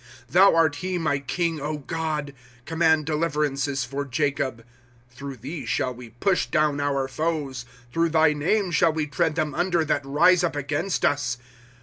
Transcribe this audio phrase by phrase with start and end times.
[0.17, 2.33] * Thou art he, my king, God;
[2.65, 4.65] Command deUverances for Jacob.
[5.11, 9.35] ^ Through thee shall we push down our foes; Through thy name shall we tread
[9.35, 11.37] them under that rise up against us.